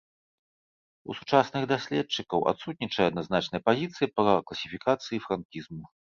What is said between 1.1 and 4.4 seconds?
У сучасных даследчыкаў адсутнічае адназначная пазіцыя па